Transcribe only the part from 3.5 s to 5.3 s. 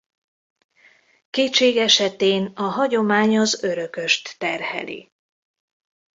örököst terheli.